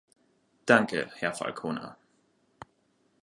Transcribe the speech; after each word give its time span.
Danke, 0.67 1.11
Herr 1.17 1.31
Falconer. 1.35 1.95